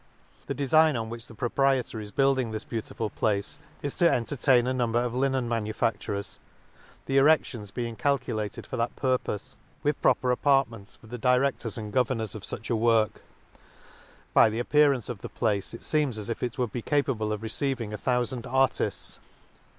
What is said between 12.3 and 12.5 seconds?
S% A Excursion rt